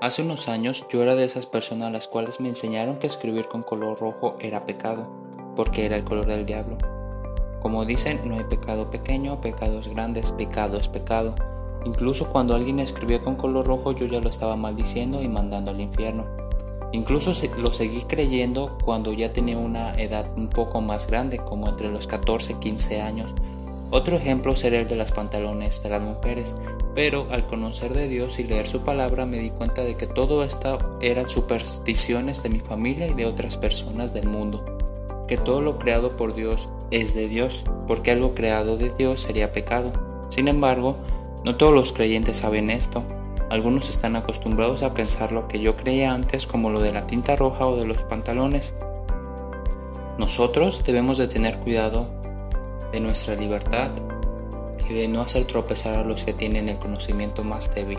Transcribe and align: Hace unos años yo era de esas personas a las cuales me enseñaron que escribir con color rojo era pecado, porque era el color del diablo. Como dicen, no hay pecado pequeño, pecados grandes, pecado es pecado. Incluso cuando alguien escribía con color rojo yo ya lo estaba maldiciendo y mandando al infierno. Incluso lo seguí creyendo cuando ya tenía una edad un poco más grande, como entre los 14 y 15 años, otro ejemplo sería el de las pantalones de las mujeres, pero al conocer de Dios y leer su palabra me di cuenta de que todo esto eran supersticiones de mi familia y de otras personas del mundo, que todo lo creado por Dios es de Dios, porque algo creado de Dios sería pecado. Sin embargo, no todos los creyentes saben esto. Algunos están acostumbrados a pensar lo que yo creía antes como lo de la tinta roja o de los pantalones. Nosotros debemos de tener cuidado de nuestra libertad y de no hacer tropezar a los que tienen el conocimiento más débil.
Hace 0.00 0.22
unos 0.22 0.48
años 0.48 0.86
yo 0.90 1.02
era 1.02 1.14
de 1.14 1.24
esas 1.24 1.46
personas 1.46 1.88
a 1.88 1.92
las 1.92 2.08
cuales 2.08 2.40
me 2.40 2.48
enseñaron 2.48 2.98
que 2.98 3.06
escribir 3.06 3.48
con 3.48 3.62
color 3.62 4.00
rojo 4.00 4.36
era 4.40 4.64
pecado, 4.64 5.08
porque 5.56 5.84
era 5.84 5.96
el 5.96 6.04
color 6.04 6.26
del 6.26 6.46
diablo. 6.46 6.78
Como 7.60 7.84
dicen, 7.84 8.20
no 8.24 8.36
hay 8.36 8.44
pecado 8.44 8.90
pequeño, 8.90 9.40
pecados 9.40 9.88
grandes, 9.88 10.32
pecado 10.32 10.78
es 10.78 10.88
pecado. 10.88 11.34
Incluso 11.84 12.32
cuando 12.32 12.54
alguien 12.54 12.80
escribía 12.80 13.22
con 13.22 13.36
color 13.36 13.66
rojo 13.66 13.92
yo 13.92 14.06
ya 14.06 14.20
lo 14.20 14.30
estaba 14.30 14.56
maldiciendo 14.56 15.22
y 15.22 15.28
mandando 15.28 15.70
al 15.70 15.80
infierno. 15.80 16.24
Incluso 16.92 17.32
lo 17.58 17.72
seguí 17.72 18.00
creyendo 18.02 18.78
cuando 18.84 19.12
ya 19.12 19.32
tenía 19.32 19.58
una 19.58 19.94
edad 20.00 20.30
un 20.36 20.48
poco 20.48 20.80
más 20.80 21.06
grande, 21.06 21.38
como 21.38 21.68
entre 21.68 21.90
los 21.90 22.06
14 22.06 22.52
y 22.52 22.56
15 22.56 23.00
años, 23.02 23.34
otro 23.92 24.16
ejemplo 24.16 24.54
sería 24.54 24.80
el 24.80 24.88
de 24.88 24.94
las 24.94 25.10
pantalones 25.10 25.82
de 25.82 25.90
las 25.90 26.00
mujeres, 26.00 26.54
pero 26.94 27.26
al 27.30 27.46
conocer 27.46 27.92
de 27.92 28.08
Dios 28.08 28.38
y 28.38 28.44
leer 28.44 28.68
su 28.68 28.82
palabra 28.82 29.26
me 29.26 29.38
di 29.38 29.50
cuenta 29.50 29.82
de 29.82 29.96
que 29.96 30.06
todo 30.06 30.44
esto 30.44 30.78
eran 31.00 31.28
supersticiones 31.28 32.42
de 32.42 32.50
mi 32.50 32.60
familia 32.60 33.08
y 33.08 33.14
de 33.14 33.26
otras 33.26 33.56
personas 33.56 34.14
del 34.14 34.28
mundo, 34.28 34.64
que 35.26 35.36
todo 35.36 35.60
lo 35.60 35.78
creado 35.78 36.16
por 36.16 36.36
Dios 36.36 36.68
es 36.92 37.14
de 37.14 37.28
Dios, 37.28 37.64
porque 37.88 38.12
algo 38.12 38.34
creado 38.34 38.76
de 38.76 38.90
Dios 38.90 39.22
sería 39.22 39.50
pecado. 39.50 39.92
Sin 40.28 40.46
embargo, 40.46 40.96
no 41.44 41.56
todos 41.56 41.74
los 41.74 41.92
creyentes 41.92 42.36
saben 42.36 42.70
esto. 42.70 43.02
Algunos 43.50 43.90
están 43.90 44.14
acostumbrados 44.14 44.84
a 44.84 44.94
pensar 44.94 45.32
lo 45.32 45.48
que 45.48 45.58
yo 45.58 45.76
creía 45.76 46.12
antes 46.12 46.46
como 46.46 46.70
lo 46.70 46.80
de 46.80 46.92
la 46.92 47.08
tinta 47.08 47.34
roja 47.34 47.66
o 47.66 47.76
de 47.76 47.86
los 47.86 48.04
pantalones. 48.04 48.74
Nosotros 50.18 50.84
debemos 50.84 51.18
de 51.18 51.26
tener 51.26 51.58
cuidado 51.58 52.19
de 52.92 53.00
nuestra 53.00 53.34
libertad 53.34 53.90
y 54.88 54.94
de 54.94 55.08
no 55.08 55.22
hacer 55.22 55.44
tropezar 55.44 55.94
a 55.94 56.04
los 56.04 56.24
que 56.24 56.32
tienen 56.32 56.68
el 56.68 56.78
conocimiento 56.78 57.44
más 57.44 57.72
débil. 57.74 57.98